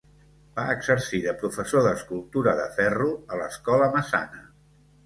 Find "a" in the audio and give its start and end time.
3.37-3.43